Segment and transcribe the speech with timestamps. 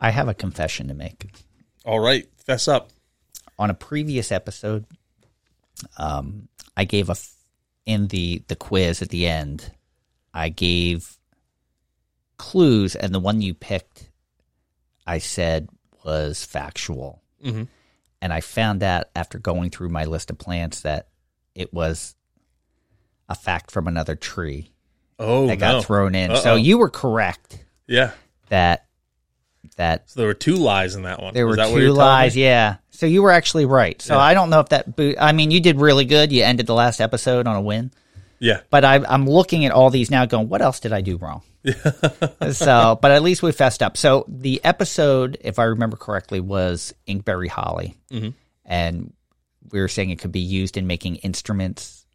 [0.00, 1.30] I have a confession to make.
[1.84, 2.90] All right, fess up.
[3.58, 4.86] On a previous episode,
[5.98, 7.34] um, I gave a f-
[7.86, 9.70] in the the quiz at the end.
[10.32, 11.18] I gave
[12.38, 14.08] clues, and the one you picked,
[15.06, 15.68] I said
[16.04, 17.22] was factual.
[17.44, 17.68] Mhm.
[18.22, 21.08] And I found out after going through my list of plants that
[21.54, 22.14] it was
[23.28, 24.72] a fact from another tree
[25.18, 26.30] Oh, that got thrown in.
[26.30, 26.40] Uh-oh.
[26.40, 28.12] So you were correct Yeah.
[28.48, 28.86] that
[29.76, 31.34] that So there were two lies in that one.
[31.34, 32.36] there Is were two lies.
[32.36, 32.76] Yeah.
[32.90, 34.00] So you were actually right.
[34.02, 34.20] So Yeah.
[34.20, 34.94] I don't know if that.
[34.96, 36.32] Bo- I mean, you did really good.
[36.32, 37.90] You ended the last episode on a win.
[38.38, 38.60] Yeah.
[38.70, 41.42] But I, I'm looking at all these now, going, what else did I do wrong?
[42.52, 43.96] so, but at least we fessed up.
[43.96, 48.34] So the episode, if I remember correctly, was Inkberry Holly, Mhm.
[48.64, 49.12] and
[49.70, 52.06] we were saying it could be used in making instruments.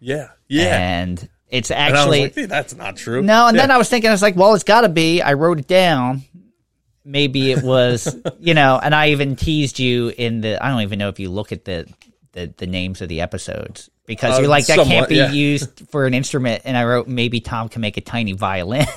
[0.00, 0.28] Yeah.
[0.48, 0.76] Yeah.
[0.78, 3.22] And it's and actually like, "Hey, that's not true.
[3.22, 3.62] no, and Yeah.
[3.64, 5.22] then I was thinking, I was like, well, it's got to be.
[5.22, 6.22] I wrote it down.
[7.04, 10.62] Maybe it was, you know, and I even teased you in the.
[10.64, 11.86] I don't even know if you look at the
[12.32, 15.30] the, the names of the episodes because Uh, you're like that somewhat, can't be yeah.
[15.30, 16.62] used for an instrument.
[16.64, 18.86] And I wrote maybe Tom can make a tiny violin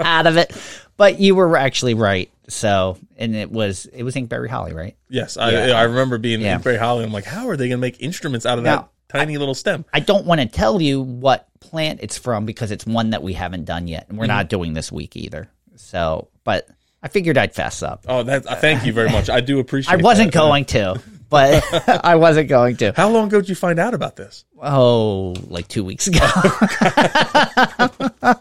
[0.00, 0.52] out of it,
[0.96, 2.30] but you were actually right.
[2.48, 4.96] So, and it was it was Inkberry Holly, right?
[5.08, 5.78] Yes, I, Yeah.
[5.78, 6.56] I remember being Yeah.
[6.56, 7.04] in Inkberry Holly.
[7.04, 9.54] I'm like, how are they going to make instruments out of Now, that tiny little
[9.54, 9.84] stem?
[9.92, 13.32] I don't want to tell you what plant it's from because it's one that we
[13.34, 15.48] haven't done yet, and we're not doing this week either.
[15.76, 16.68] So, but
[17.02, 18.04] I figured I'd fess up.
[18.08, 18.46] Oh, that.
[18.46, 19.30] uh, Thank you very much.
[19.30, 19.92] I do appreciate.
[19.92, 20.38] I wasn't that.
[20.38, 21.62] going to, but
[22.04, 22.92] I wasn't going to.
[22.96, 24.44] How long ago did you find out about this?
[24.60, 26.18] Oh, like two weeks ago.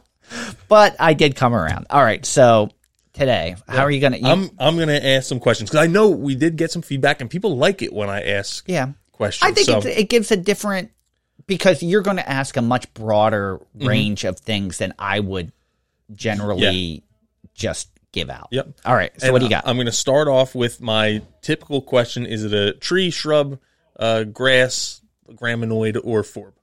[0.68, 1.88] but I did come around.
[1.90, 2.26] All right.
[2.26, 2.70] So
[3.14, 4.28] today, how are you going to?
[4.28, 7.22] I'm I'm going to ask some questions because I know we did get some feedback
[7.22, 8.90] and people like it when I ask yeah.
[9.12, 9.52] questions.
[9.52, 10.92] I think so, it gives a different
[11.48, 13.88] because you're going to ask a much broader Mm-hmm.
[13.88, 15.52] range of things than I would
[16.14, 17.04] generally
[17.54, 18.48] just give out.
[18.52, 18.80] Yep.
[18.86, 19.12] All right.
[19.20, 19.68] So and what do you got?
[19.68, 23.60] I'm going to start off with my typical question: Is it a tree, shrub,
[24.00, 26.54] uh, grass, graminoid, or forb?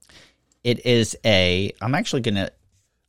[0.63, 1.73] it is a.
[1.81, 2.51] I'm actually going to.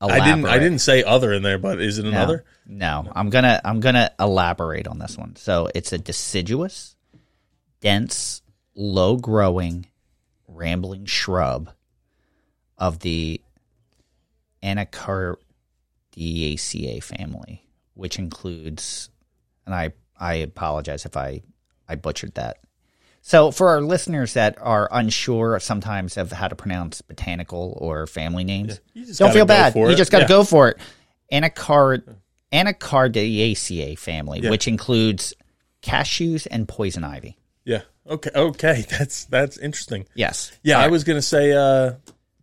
[0.00, 2.44] I didn't I didn't say other in there, but is it another?
[2.66, 5.34] No, I'm gonna I'm gonna elaborate on this one.
[5.36, 6.94] So it's a deciduous,
[7.80, 8.42] dense,
[8.74, 9.86] low growing,
[10.46, 11.70] rambling shrub
[12.76, 13.40] of the
[14.62, 17.63] Anacardiaceae family,
[17.94, 19.10] which includes
[19.66, 21.42] and I I apologize if I
[21.88, 22.58] I butchered that.
[23.22, 28.44] So for our listeners that are unsure sometimes of how to pronounce botanical or family
[28.44, 29.74] names, just don't feel bad.
[29.74, 30.28] You just got to Yeah.
[30.28, 30.78] go for it.
[31.32, 32.02] Anacard
[32.52, 34.50] Anacardiaceae family, Yeah.
[34.50, 35.34] which includes
[35.82, 37.36] cashews and poison ivy.
[37.64, 37.82] Yeah.
[38.06, 38.30] Okay.
[38.34, 38.84] Okay.
[38.90, 40.06] That's that's interesting.
[40.14, 40.52] Yes.
[40.62, 41.94] Yeah, All I was gonna say, uh,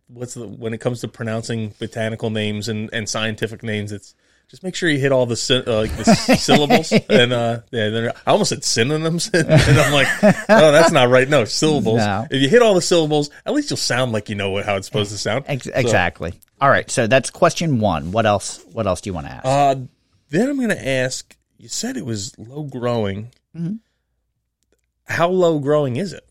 [0.08, 4.14] what's the when it comes to pronouncing botanical names and, and scientific names, it's
[4.48, 6.04] just make sure you hit all the sy- uh, like the
[6.38, 8.12] syllables and uh, yeah.
[8.26, 11.28] I almost said synonyms, and I'm like, oh, that's not right.
[11.28, 11.98] No, syllables.
[11.98, 12.26] No.
[12.30, 14.76] If you hit all the syllables, at least you'll sound like you know what, how
[14.76, 15.44] it's supposed to sound.
[15.48, 16.34] Ex- So, exactly.
[16.60, 16.90] All right.
[16.90, 18.12] So that's question one.
[18.12, 18.62] What else?
[18.72, 19.46] What else do you want to ask?
[19.46, 19.74] uh,
[20.30, 21.34] then I'm gonna ask.
[21.58, 23.30] You said it was low growing.
[23.56, 23.74] Mm-hmm.
[25.04, 26.24] How low growing is it?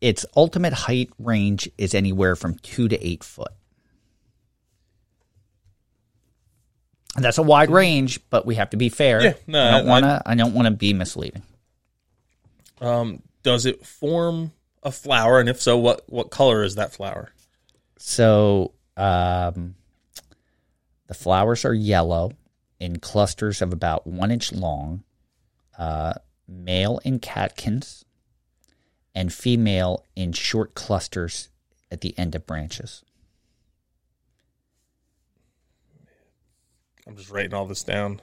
[0.00, 3.52] its ultimate height range is anywhere from two to eight foot.
[7.14, 9.22] And that's a wide range, but we have to be fair.
[9.22, 10.22] Yeah, no, I don't want to.
[10.24, 11.42] I don't want to be misleading.
[12.80, 14.52] Um, does it form
[14.82, 17.32] a flower, and if so, what what color is that flower?
[17.98, 19.74] So um,
[21.06, 22.32] the flowers are yellow
[22.80, 25.04] in clusters of about one inch long,
[25.78, 26.14] uh,
[26.48, 28.04] male in catkins,
[29.14, 31.50] and female in short clusters
[31.90, 33.04] at the end of branches.
[37.06, 38.20] I'm just writing all this down.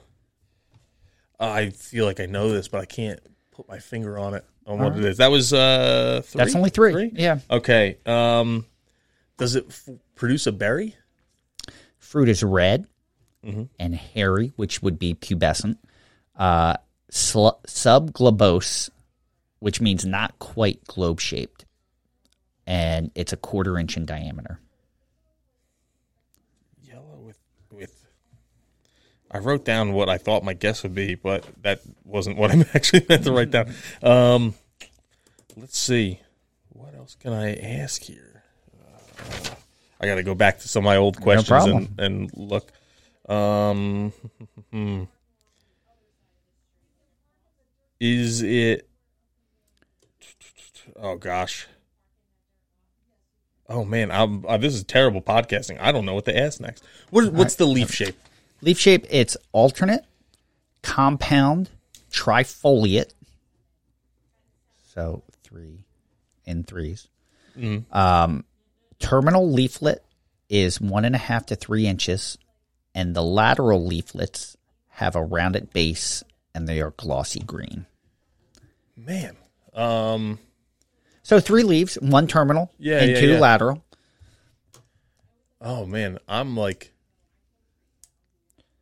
[1.38, 3.20] I feel like I know this, but I can't
[3.50, 5.18] put my finger on it on what it is.
[5.18, 6.38] That was uh, three?
[6.38, 7.10] That's only three.
[7.14, 7.38] Yeah.
[7.50, 7.98] Okay.
[8.06, 8.66] Um,
[9.38, 10.96] does it f- produce a berry?
[11.98, 12.86] Fruit is red
[13.42, 13.62] Mm-hmm.
[13.78, 15.78] and hairy, which would be pubescent.
[16.36, 16.76] Uh,
[17.10, 18.90] sl- subglobose,
[19.60, 21.64] which means not quite globe shaped,
[22.66, 24.60] and it's a quarter inch in diameter.
[26.82, 27.38] Yellow with
[27.72, 28.04] with.
[29.30, 32.64] I wrote down what I thought my guess would be, but that wasn't what I'm
[32.74, 33.72] actually meant to write down.
[34.02, 34.54] Um,
[35.56, 36.20] let's see.
[36.70, 38.42] What else can I ask here?
[38.76, 39.50] Uh,
[40.00, 41.94] I got to go back to some of my old questions problem.
[41.98, 42.72] and, and look.
[43.28, 44.12] Um,
[44.72, 45.04] hmm.
[48.00, 48.88] is it?
[50.96, 51.68] Oh gosh.
[53.68, 55.78] Oh man, I'm, uh, this is terrible podcasting.
[55.80, 56.82] I don't know what to ask next.
[57.10, 58.16] What, what's the leaf shape?
[58.62, 60.04] Leaf shape, it's alternate,
[60.82, 61.70] compound
[62.10, 63.12] trifoliate.
[64.94, 65.84] So three
[66.44, 67.06] in 3s
[67.92, 68.44] Um,
[68.98, 70.04] terminal leaflet
[70.48, 72.36] is one and a half to three inches,
[72.94, 74.56] and the lateral leaflets
[74.88, 76.22] have a rounded base
[76.54, 77.86] and they are glossy green.
[78.96, 79.36] Man.
[79.72, 80.38] Um,
[81.22, 83.38] So three leaves, one terminal, Yeah, and yeah, two yeah.
[83.38, 83.84] lateral.
[85.60, 86.92] oh man, I'm like,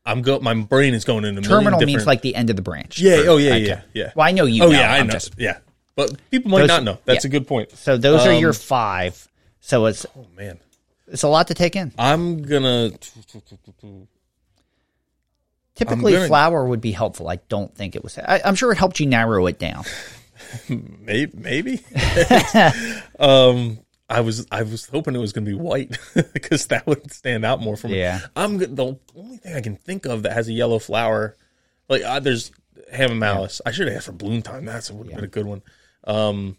[0.08, 0.40] I'm go.
[0.40, 2.98] My brain is going into Terminal means like the end of the branch.
[3.00, 3.22] Yeah.
[3.26, 3.56] Oh yeah.
[3.56, 3.80] Yeah.
[3.94, 4.12] Yeah.
[4.16, 4.64] Well, I know you.
[4.64, 4.78] oh know.
[4.78, 4.90] yeah.
[4.92, 5.12] I I'm know.
[5.12, 5.58] just- yeah.
[5.94, 6.98] But people might Those- not know.
[7.04, 7.28] That's yeah.
[7.28, 7.72] a good point.
[7.72, 9.28] so those are Um, your five.
[9.60, 10.58] So it's Oh man.
[11.08, 11.92] it's a lot to take in.
[11.98, 12.90] I'm gonna.
[15.74, 17.28] Typically, gonna- flower would be helpful.
[17.28, 18.18] I don't think it was.
[18.18, 19.84] I, I'm sure it helped you narrow it down.
[20.68, 21.32] Maybe.
[21.36, 21.80] Maybe.
[23.18, 23.78] um.
[24.10, 25.98] I was I was hoping it was going to be white
[26.32, 27.98] because that would stand out more for me.
[27.98, 28.20] Yeah.
[28.34, 31.36] I'm the only thing I can think of that has a yellow flower.
[31.88, 32.50] Like uh, there's
[32.92, 33.60] Hamamelis.
[33.66, 34.64] I should have asked for bloom time.
[34.64, 35.62] That's would have been a good one.
[36.04, 36.56] Um,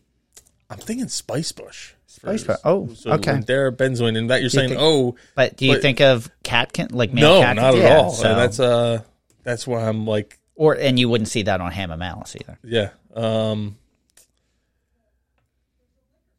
[0.70, 1.94] I'm thinking spice bush.
[2.06, 2.58] Spice bush.
[2.64, 3.32] Oh, so okay.
[3.34, 6.90] Lindera benzoin, and that you're saying, think- oh But do you But- think of catkin
[6.92, 8.12] like male no, not at Yeah, all.
[8.12, 9.02] so- that's uh,
[9.44, 12.60] that's why I'm like, or and you wouldn't see that on Hamamelis either.
[12.64, 12.90] yeah.
[13.16, 13.78] Um,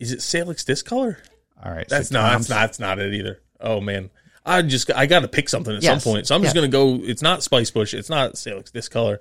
[0.01, 1.19] is it Salix discolor?
[1.63, 2.33] All right, That's so not.
[2.33, 2.61] Tom's- That's not.
[2.61, 3.41] That's not it either.
[3.61, 4.11] Oh man,
[4.45, 6.03] I just I got to pick something at Yes.
[6.03, 6.27] some point.
[6.27, 6.63] So I'm just Yeah.
[6.63, 6.99] gonna go.
[7.05, 7.93] It's not spice bush.
[7.95, 9.21] It's not Salix discolor.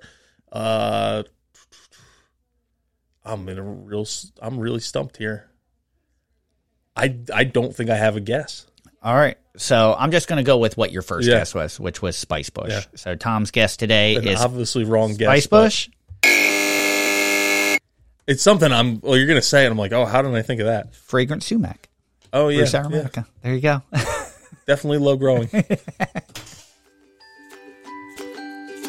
[0.50, 1.22] Uh,
[3.24, 4.00] I'm in a real.
[4.02, 5.48] s- I'm really stumped here.
[6.96, 8.66] I I don't think I have a guess.
[9.02, 11.38] All right, so I'm just going to go with what your first Yeah.
[11.38, 12.70] guess was, which was spice bush.
[12.70, 12.82] Yeah.
[12.96, 15.26] So Tom's guess today An is obviously wrong guess.
[15.26, 15.88] spice but bush.
[18.26, 19.00] It's something I'm.
[19.00, 19.70] Well, you're gonna say it.
[19.70, 20.94] I'm like, oh, how did I think of that?
[20.94, 21.88] fragrant sumac.
[22.32, 23.26] Oh yeah, Bruce yeah Aromatica.
[23.42, 23.82] There you go.
[24.66, 25.48] definitely low growing.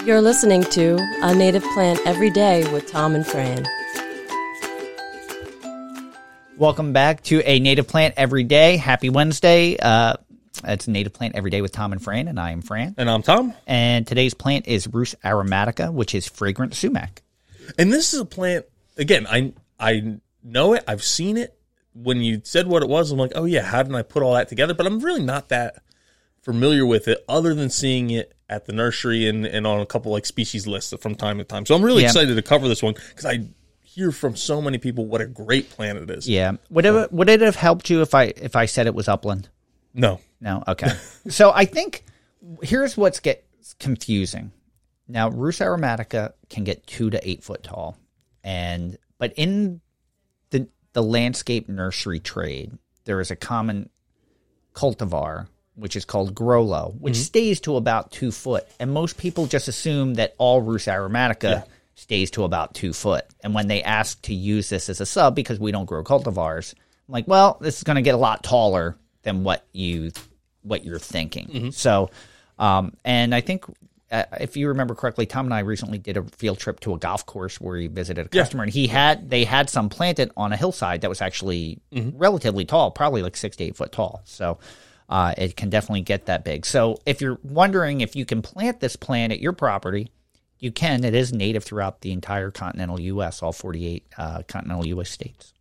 [0.05, 3.67] You're listening to A Native Plant Every Day with Tom and Fran.
[6.57, 8.77] Welcome back to a native plant every day.
[8.77, 9.77] Happy Wednesday.
[9.77, 10.15] Uh,
[10.63, 12.95] it's native plant every day with Tom and Fran, and I am Fran.
[12.97, 13.53] and I'm Tom.
[13.67, 17.21] And today's plant is Rhus aromatica, which is fragrant sumac.
[17.77, 18.65] And this is a plant
[18.97, 19.27] again.
[19.27, 20.83] I I know it.
[20.87, 21.57] I've seen it.
[21.93, 23.63] When you said what it was, I'm like, oh yeah.
[23.63, 24.73] How did I put all that together?
[24.73, 25.83] But I'm really not that
[26.41, 30.11] familiar with it, other than seeing it at the nursery and, and on a couple
[30.11, 31.65] like species lists from time to time.
[31.65, 32.07] So I'm really Yeah.
[32.09, 33.45] excited to cover this one because I
[33.81, 36.27] hear from so many people what a great plant it is.
[36.27, 36.53] Yeah.
[36.69, 39.49] Would it would it have helped you if I if I said it was upland?
[39.93, 40.19] No.
[40.39, 40.63] No.
[40.67, 40.89] Okay.
[41.29, 42.03] so I think
[42.63, 44.51] here's what's gets confusing.
[45.07, 47.97] Now, Rhus aromatica can get two to eight foot tall,
[48.43, 49.81] and but in
[50.49, 52.71] the the landscape nursery trade,
[53.05, 53.89] there is a common
[54.73, 59.67] cultivar which is called Gro-Low, which stays to about two foot, and most people just
[59.67, 61.65] assume that all Rhus aromatica
[61.95, 63.25] stays to about two foot.
[63.41, 66.73] And when they ask to use this as a sub because we don't grow cultivars,
[67.07, 70.11] I'm like, well, this is going to get a lot taller than what you
[70.61, 71.47] what you're thinking.
[71.71, 72.11] So,
[72.59, 73.65] um, and I think.
[74.11, 76.97] Uh, if you remember correctly, Tom and I recently did a field trip to a
[76.97, 78.43] golf course where he visited a Yeah.
[78.43, 82.65] customer, and he had they had some planted on a hillside that was actually relatively
[82.65, 84.21] tall, probably like six to eight foot tall.
[84.25, 84.59] So
[85.09, 86.65] uh, it can definitely get that big.
[86.65, 90.11] So if you're wondering if you can plant this plant at your property,
[90.59, 91.03] you can.
[91.05, 95.09] It is native throughout the entire continental U.S., all 48 uh, continental U.S.
[95.09, 95.53] states.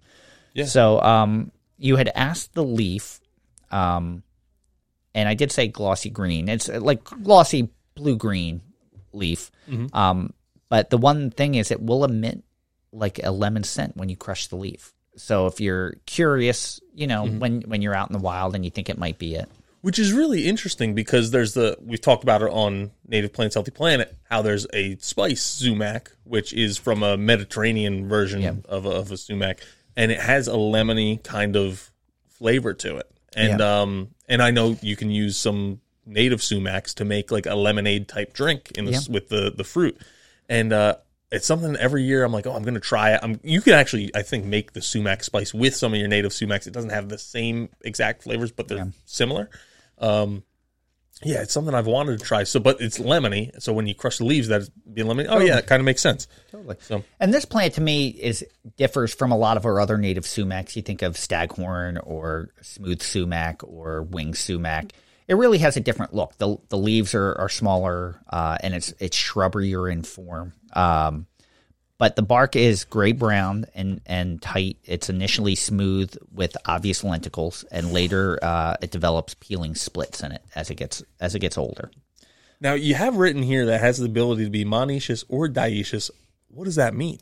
[0.55, 0.65] Yeah.
[0.67, 3.21] So um, you had asked the leaf,
[3.71, 4.23] um,
[5.15, 6.49] and I did say glossy green.
[6.49, 8.61] It's uh, like glossy blue green
[9.13, 9.51] leaf.
[9.93, 10.33] Um,
[10.69, 12.43] but the one thing is, it will emit
[12.93, 14.93] like a lemon scent when you crush the leaf.
[15.17, 18.71] So if you're curious, you know, when when you're out in the wild and you
[18.71, 19.49] think it might be it,
[19.83, 23.73] which is really interesting because there's the we've talked about it on Native Plants Healthy
[23.73, 28.55] Planet how there's a spice sumac which is from a Mediterranean version Yeah.
[28.69, 29.61] of, a, of a sumac
[29.97, 31.91] and it has a lemony kind of
[32.29, 37.05] flavor to it and um and I know you can use some native sumacs to
[37.05, 39.97] make like a lemonade type drink in this with the the fruit
[40.49, 40.97] and uh
[41.33, 43.21] it's something every year I'm like, oh, I'm gonna try it.
[43.23, 46.33] I'm, you can actually, I think, make the sumac spice with some of your native
[46.33, 46.67] sumacs.
[46.67, 49.49] It doesn't have the same exact flavors, but they're similar.
[49.99, 50.43] Um,
[51.23, 52.45] yeah, it's something I've wanted to try.
[52.45, 53.51] So, but it's lemony.
[53.61, 55.27] So when you crush the leaves, that's being lemony.
[55.29, 56.27] Oh yeah, it kind of makes sense.
[56.51, 56.77] Totally.
[56.81, 58.45] So And this plant to me is
[58.77, 60.77] differs from a lot of our other native sumacs.
[60.77, 64.93] You think of staghorn or smooth sumac or wing sumac.
[65.31, 66.37] It really has a different look.
[66.39, 70.55] the The leaves are, are smaller uh, and it's it's shrubberier in form.
[70.73, 71.29] Um,
[71.99, 74.79] but the bark is gray brown and and tight.
[74.85, 80.43] It's initially smooth with obvious lenticels, and later uh, it develops peeling splits in it
[80.57, 81.93] as it gets as it gets older.
[82.61, 86.11] Now you have written here that has the ability to be monoecious or dioecious.
[86.49, 87.21] What does that mean?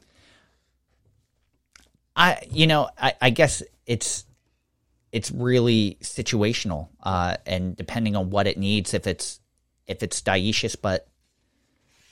[2.16, 4.24] I you know I, I guess it's
[5.12, 9.40] it's really situational uh, and depending on what it needs if it's
[9.86, 11.08] if it's dioecious but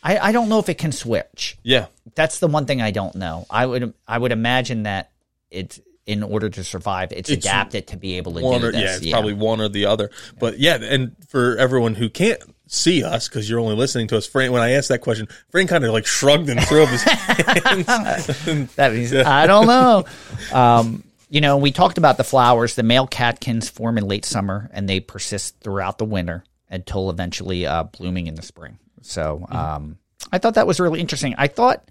[0.03, 3.15] I, I don't know if it can switch Yeah, that's the one thing I don't
[3.17, 5.11] know I would I would imagine that
[5.51, 8.75] it's in order to survive it's, It's adapted to be able to do or this
[8.75, 10.11] yeah, it's probably one or the other.
[10.39, 14.27] But yeah, and for everyone who can't see us because you're only listening to us,
[14.27, 17.03] Fran, when I asked that question, Fran kind of like shrugged and threw up his
[17.05, 17.87] hands.
[18.77, 20.05] That means I don't know.
[20.53, 22.75] Um, you know, we talked about the flowers.
[22.75, 27.67] The male catkins form in late summer and they persist throughout the winter until eventually
[27.67, 28.79] uh, blooming in the spring.
[29.03, 29.99] So um,
[30.33, 31.35] I thought that was really interesting.
[31.39, 31.89] I thought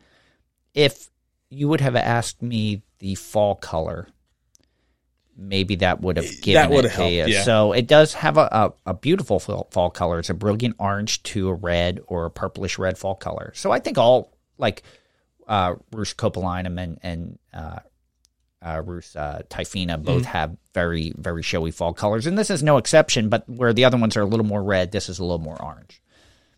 [0.73, 1.09] if
[1.49, 4.07] you would have asked me the fall color,
[5.37, 7.17] maybe that would have given would it have a.
[7.17, 7.43] helped, yeah.
[7.43, 10.19] So it does have a, a, a beautiful fall, color.
[10.19, 13.51] It's a brilliant orange to a red or a purplish red fall color.
[13.55, 14.83] So I think all like
[15.47, 17.79] uh, Rhus copallinum and and uh,
[18.65, 20.31] uh, Rhus uh, typhina both Mm-hmm.
[20.31, 23.29] have very very showy fall colors, and this is no exception.
[23.29, 25.61] But where the other ones are a little more red, this is a little more
[25.61, 26.01] orange.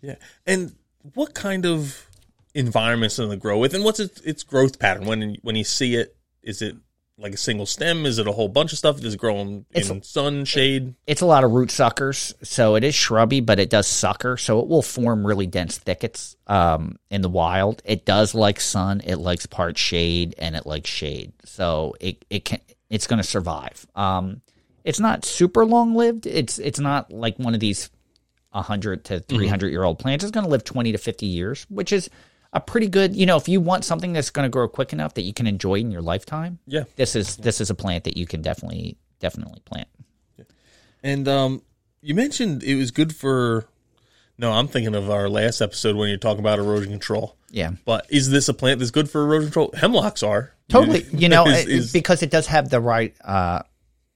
[0.01, 0.73] yeah, and
[1.13, 2.07] what kind of
[2.53, 5.95] environments does it grow with, and what's its, its growth pattern when when you see
[5.95, 6.15] it?
[6.41, 6.77] Is it
[7.19, 8.05] like a single stem?
[8.05, 8.99] Is it a whole bunch of stuff?
[8.99, 10.93] Does it grow in, It's- in sun shade?
[11.07, 14.59] It's a lot of root suckers, so it is shrubby, but it does sucker, so
[14.59, 17.81] it will form really dense thickets um, in the wild.
[17.85, 22.45] It does like sun, it likes part shade, and it likes shade, so it it
[22.45, 22.59] can
[22.89, 23.85] it's going to survive.
[23.95, 24.41] Um,
[24.83, 26.25] it's not super long lived.
[26.27, 27.89] It's it's not like one of these
[28.53, 30.23] hundred to three year old plants.
[30.23, 32.09] It's going to live twenty to fifty years, which is
[32.57, 33.15] a pretty good.
[33.15, 35.47] You know, if you want something that's going to grow quick enough that you can
[35.47, 36.83] enjoy in your lifetime, Yeah.
[36.97, 39.87] this is this is a plant that you can definitely definitely plant.
[41.03, 41.61] And um,
[42.01, 43.65] you mentioned it was good for.
[44.39, 47.35] No, I'm thinking of our last episode when you're talking about erosion control.
[47.49, 47.71] Yeah.
[47.85, 49.71] But is this a plant that's good for erosion control?
[49.75, 53.61] Hemlocks are Totally, you know, Is- is- because it does have the right uh,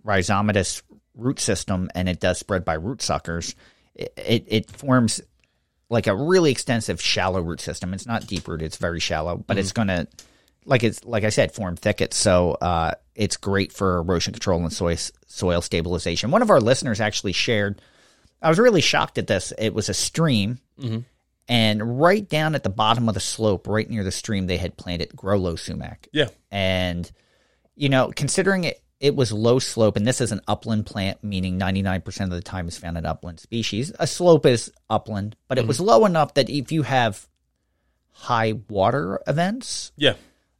[0.05, 0.83] rhizomatous
[1.15, 3.55] root system, and it does spread by root suckers.
[3.95, 5.21] It, it it forms
[5.91, 7.93] like a really extensive shallow root system.
[7.93, 9.87] It's not deep root; it's very shallow, but it's Mm-hmm.
[9.87, 10.07] going to,
[10.65, 12.15] like it's like I said, form thickets.
[12.15, 14.95] So uh, it's great for erosion control and soil
[15.27, 16.31] soil stabilization.
[16.31, 17.81] One of our listeners actually shared.
[18.41, 19.53] I was really shocked at this.
[19.59, 20.59] It was a stream.
[20.79, 20.99] Mm-hmm.
[21.47, 24.77] And right down at the bottom of the slope, right near the stream, they had
[24.77, 26.29] planted Gro-Low sumac yeah.
[26.49, 27.11] and
[27.75, 31.59] you know considering it it was low slope and this is an upland plant meaning
[31.59, 35.65] 99% of the time is found in upland species a slope is upland but it
[35.67, 37.27] was low enough that if you have
[38.11, 40.13] high water events Yeah.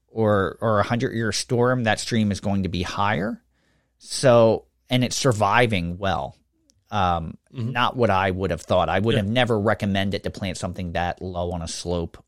[0.10, 3.41] or or a 100 year storm that stream is going to be higher
[4.00, 6.36] so and it's surviving well
[6.89, 9.19] um, not what i would have thought i would Yeah.
[9.21, 12.24] have never recommended to plant something that low on a slope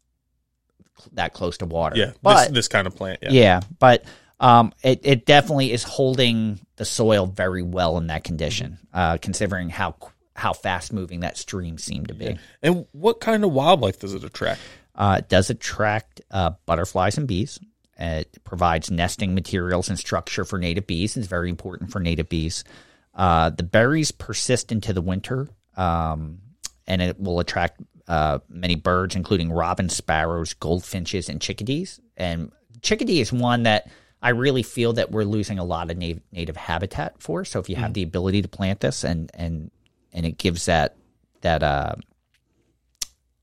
[1.14, 2.12] that close to water Yeah.
[2.22, 3.20] but this, this kind of plant.
[3.24, 3.30] Yeah.
[3.32, 4.06] yeah, but
[4.44, 9.70] um, it, it definitely is holding the soil very well in that condition, uh, considering
[9.70, 9.96] how
[10.36, 12.38] how fast moving that stream seemed to be.
[12.62, 14.60] And what kind of wildlife does it attract?
[14.96, 17.60] Uh, it does attract uh, butterflies and bees.
[17.98, 21.16] It provides nesting materials and structure for native bees.
[21.16, 22.66] It's very important for native bees.
[23.14, 25.48] Uh, the berries persist into the winter,
[25.78, 26.40] um,
[26.86, 32.02] and it will attract uh, many birds, including robins, sparrows, goldfinches, and chickadees.
[32.18, 33.88] And chickadee is one that
[34.24, 37.46] I really feel that we're losing a lot of native, native habitat for.
[37.46, 39.70] So if you have the ability to plant this and and
[40.14, 40.96] and it gives that
[41.42, 41.96] that uh,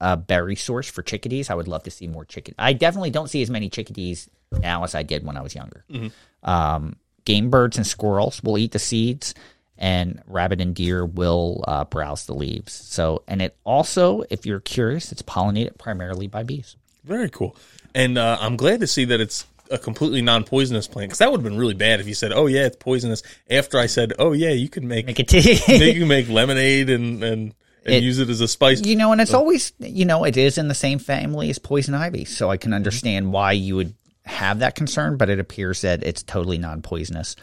[0.00, 1.50] a berry source for chickadees.
[1.50, 2.56] I would love to see more chickadee.
[2.58, 5.84] I definitely don't see as many chickadees now as I did when I was younger.
[6.42, 9.34] Um, game birds and squirrels will eat the seeds,
[9.76, 12.72] and rabbit and deer will uh, browse the leaves.
[12.72, 16.76] So, and it also, if you're curious, it's pollinated primarily by bees.
[17.04, 17.56] Very cool.
[17.94, 21.38] And uh, I'm glad to see that it's a completely non-poisonous plant because that would
[21.40, 24.32] have been really bad if you said, "Oh yeah, it's poisonous." After I said, "Oh
[24.32, 25.52] yeah, you can make, Make a tea.
[25.92, 29.12] you can make lemonade and and, and It- use it as a spice." you know,
[29.12, 32.24] and it's always, you know, it is in the same family as poison ivy.
[32.24, 36.22] So I can understand why you would have that concern, but it appears that it's
[36.22, 37.36] totally non poisonous.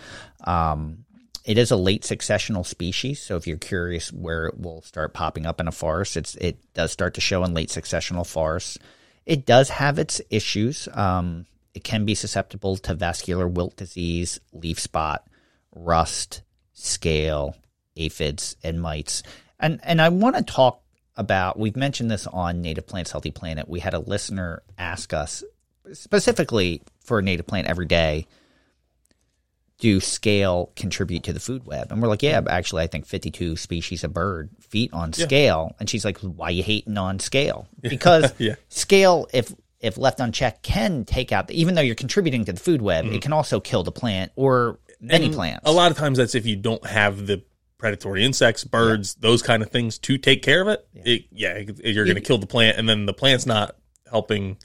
[0.44, 1.06] Um,
[1.46, 3.22] it is a late successional species.
[3.22, 6.58] So if you're curious where it will start popping up in a forest, it's, it
[6.74, 8.78] does start to show in late successional forests.
[9.26, 10.90] It does have its issues.
[10.94, 11.46] Um,
[11.78, 15.28] it can be susceptible to vascular wilt disease, leaf spot,
[15.76, 16.42] rust,
[16.74, 17.56] scale,
[17.96, 19.22] aphids, and mites.
[19.60, 20.82] And and I want to talk
[21.16, 21.60] about.
[21.60, 23.70] We've mentioned this on Native Plants Healthy Planet.
[23.70, 25.44] We had a listener ask us
[25.94, 28.26] specifically for a Native Plant Every Day.
[29.80, 31.92] do scale contribute to the food web?
[31.92, 35.76] And we're like, yeah, actually, I think 52 species of bird feet on scale.
[35.80, 37.68] And she's like, why you hating on scale?
[37.82, 38.56] Because Yeah.
[38.70, 42.82] scale, if if left unchecked, can take out, even though you're contributing to the food
[42.82, 45.26] web, it can also kill the plant or many Mm-hmm.
[45.26, 45.70] And plants.
[45.70, 47.44] A lot of times that's if you don't have the
[47.78, 50.88] predatory insects, birds, those kind of things to take care of it.
[50.96, 53.76] It, yeah, you're going to kill the plant, and then the plant's not
[54.10, 54.58] helping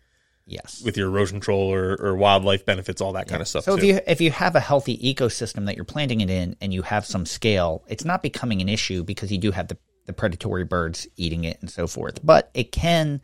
[0.47, 0.83] Yes.
[0.85, 3.65] with your erosion control or, or wildlife benefits, all that kind of stuff.
[3.65, 6.75] So if you if you have a healthy ecosystem that you're planting it in, and
[6.75, 9.77] you have some scale, it's not becoming an issue because you do have the
[10.07, 12.19] the predatory birds eating it and so forth.
[12.25, 13.21] But it can,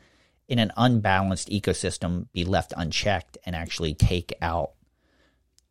[0.49, 4.73] in an unbalanced ecosystem, be left unchecked and actually take out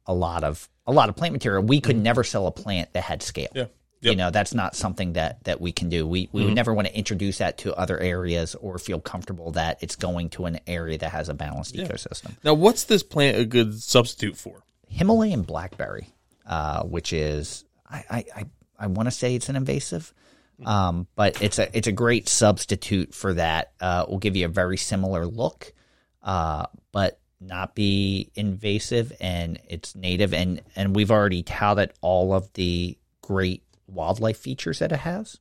[0.06, 1.64] a lot of a lot of plant material.
[1.64, 3.50] We could never sell a plant that had scale.
[3.54, 3.68] yeah, You
[4.00, 4.12] Yep.
[4.12, 4.18] Mm-hmm.
[4.20, 6.08] know, that's not something that that we can do.
[6.08, 9.80] We we would never want to introduce that to other areas or feel comfortable that
[9.82, 12.36] it's going to an area that has a balanced ecosystem.
[12.44, 14.64] Now, what's this plant a good substitute for?
[14.88, 16.08] Himalayan blackberry,
[16.46, 18.46] uh, which is I I, I,
[18.80, 20.14] I want to say it's an invasive,
[20.66, 23.74] um, but it's a it's a great substitute for that.
[23.80, 25.74] Uh, will give you a very similar look,
[26.24, 32.52] uh, but not be invasive, and it's native, and and we've already touted all of
[32.54, 35.40] the great wildlife features that it has.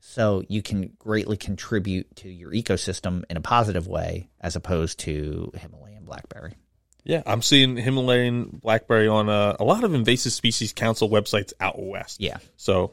[0.00, 5.50] So you can greatly contribute to your ecosystem in a positive way, as opposed to
[5.56, 6.54] Himalayan blackberry.
[7.04, 11.82] Yeah, I'm seeing Himalayan blackberry on uh, a lot of invasive species council websites out
[11.82, 12.20] west.
[12.20, 12.38] Yeah.
[12.56, 12.92] So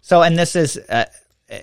[0.00, 1.06] So, and this is uh,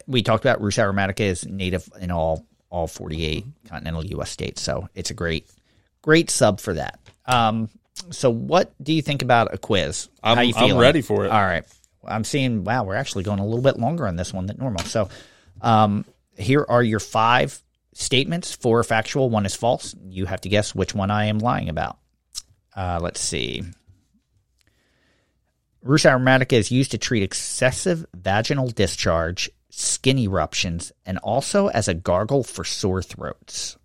[0.07, 4.29] we talked about Rhus aromatica is native in all all 48 continental U.S.
[4.31, 4.61] states.
[4.61, 5.47] So it's a great
[6.01, 6.99] great sub for that.
[7.25, 7.69] Um,
[8.11, 10.09] so what do you think about a quiz?
[10.23, 11.31] I'm- How you I'm ready for it.
[11.31, 11.63] All right.
[12.07, 12.63] I'm seeing.
[12.63, 14.83] Wow, we're actually going a little bit longer on this one than normal.
[14.83, 15.09] So,
[15.61, 16.05] um,
[16.37, 17.59] here are your five
[17.93, 18.53] statements.
[18.53, 19.29] Four are factual.
[19.31, 19.95] One is false.
[20.07, 21.97] You have to guess which one I am lying about.
[22.75, 23.63] Uh, let's see.
[25.85, 31.93] Rhus aromatica is used to treat excessive vaginal discharge, skin eruptions, and also as a
[31.93, 33.77] gargle for sore throats.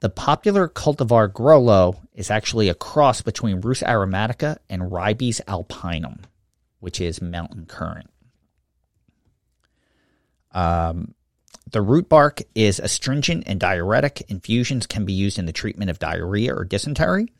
[0.00, 6.20] The popular cultivar Gro-Low is actually a cross between Rhus aromatica and Ribes alpinum,
[6.80, 8.10] which is mountain currant.
[10.52, 11.14] Um,
[11.70, 14.26] the root bark is astringent and diuretic.
[14.28, 17.32] Infusions can be used in the treatment of diarrhea or dysentery.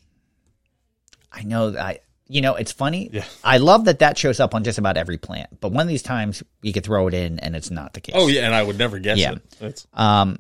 [1.33, 3.11] I know that I, you know, it's funny.
[3.13, 3.25] Yeah.
[3.45, 6.03] I love that that shows up on just about every plant, but one of these
[6.03, 8.15] times you could throw it in and it's not the case.
[8.17, 9.33] Oh yeah, and I would never guess Yeah.
[9.33, 9.43] it.
[9.61, 10.39] It's, Um,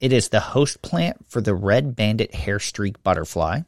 [0.00, 3.60] it is the host plant for the red-banded hairstreak butterfly.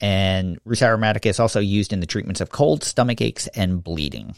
[0.00, 4.34] And Rhus aromatica is also used in the treatments of cold, stomach aches, and bleeding.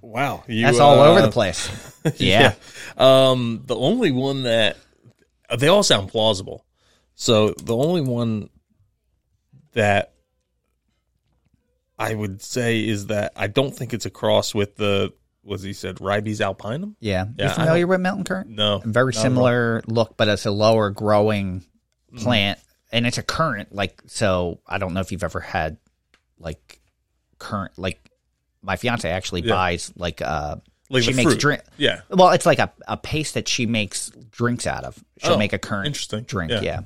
[0.00, 1.70] wow, you, That's all uh, over the place.
[2.16, 2.54] Yeah.
[2.96, 4.76] Um, the only one that
[5.56, 6.64] they all sound plausible.
[7.22, 8.50] So the only one
[9.74, 10.12] that
[11.98, 15.12] I would say is that I don't think it's a cross with the
[15.44, 16.96] was he said Ribes alpinum?
[17.00, 17.26] Yeah.
[17.38, 18.50] Yeah, you familiar with mountain currant?
[18.50, 19.22] No, Very not at all.
[19.22, 21.64] similar look, but it's a lower growing
[22.12, 22.24] Mm-hmm.
[22.24, 22.58] plant,
[22.92, 23.72] and it's a currant.
[23.74, 25.78] Like so, I don't know if you've ever had
[26.38, 26.78] like
[27.38, 27.78] currant.
[27.78, 28.10] Like
[28.62, 29.54] my fiance actually Yeah.
[29.54, 30.56] buys like uh
[30.90, 31.40] Like she makes fruit.
[31.40, 31.62] drink.
[31.78, 32.00] Yeah.
[32.10, 35.02] Well, it's like a, a paste that she makes drinks out of.
[35.18, 36.24] She'll Oh, make a currant interesting.
[36.24, 36.50] drink.
[36.52, 36.60] Yeah.
[36.60, 36.80] Yeah.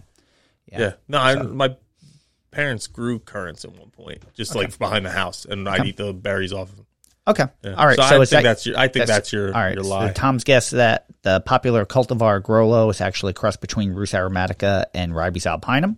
[0.70, 0.94] Yeah.
[1.08, 1.76] No, I, my
[2.50, 6.12] parents grew currants at one point, just like behind the house, and I'd eat the
[6.12, 6.86] berries off of them.
[7.28, 7.44] Okay.
[7.62, 7.74] Yeah.
[7.74, 7.96] All right.
[7.96, 8.78] So, So, I think that, that's your.
[8.78, 9.48] I think that's, your.
[9.48, 9.74] all right.
[9.74, 10.12] Your so.
[10.14, 15.14] Tom's guess that the popular cultivar Gro-Low is actually a cross between Rhus aromatica and
[15.14, 15.96] Ribes alpinum.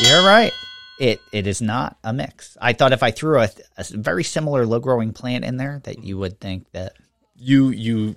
[0.00, 0.52] You're right.
[0.98, 2.56] It it is not a mix.
[2.60, 6.02] I thought if I threw a, a very similar low growing plant in there, that
[6.02, 6.94] you would think that.
[7.36, 8.16] you you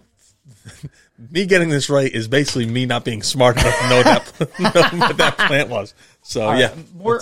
[1.31, 4.99] me getting this right is basically me not being smart enough to know that know
[4.99, 5.93] what that plant was.
[6.21, 7.21] So yeah, More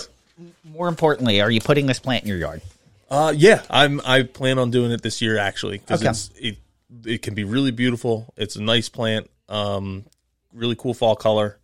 [0.64, 2.62] more importantly, are you putting this plant in your yard?
[3.10, 6.10] uh, yeah, I'm I plan on doing it this year actually because Okay.
[6.10, 6.56] it's it
[7.04, 8.32] it can be really beautiful.
[8.36, 10.04] It's a nice plant, um,
[10.52, 11.58] really cool fall color.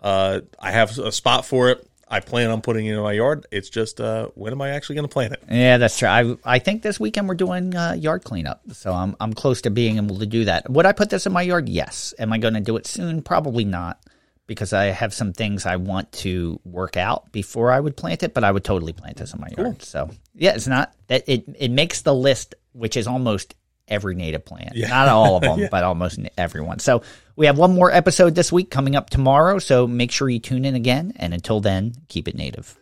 [0.00, 1.86] Uh, I have a spot for it.
[2.08, 3.46] I plan on putting it in my yard.
[3.50, 5.42] It's just uh, when am I actually going to plant it?
[5.50, 6.08] Yeah, that's true.
[6.08, 9.70] I I think this weekend we're doing uh, yard cleanup, so I'm I'm close to
[9.70, 10.68] being able to do that.
[10.70, 11.68] Would I put this in my yard?
[11.68, 12.14] Yes.
[12.18, 13.22] Am I going to do it soon?
[13.22, 14.00] Probably not,
[14.46, 18.34] because I have some things I want to work out before I would plant it.
[18.34, 19.82] But I would totally plant this in my yard.
[19.82, 23.54] So yeah, it's not that it it makes the list, which is almost
[23.88, 24.76] every native plant.
[24.76, 26.78] Not all of them, but almost everyone.
[26.78, 27.02] So
[27.36, 29.58] we have one more episode this week coming up tomorrow.
[29.58, 31.12] So make sure you tune in again.
[31.16, 32.78] And until then, keep it native.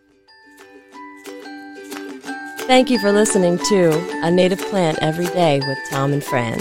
[2.67, 3.91] Thank you for listening to
[4.23, 6.61] A Native Plant Every Day with Tom and Fran.